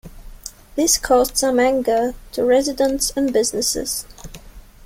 This 0.75 0.97
caused 0.97 1.37
some 1.37 1.59
anger 1.59 2.15
to 2.31 2.43
residents 2.43 3.11
and 3.15 3.31
businesses. 3.31 4.03